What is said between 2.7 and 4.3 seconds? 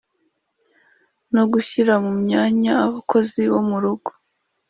abakozi bomurugo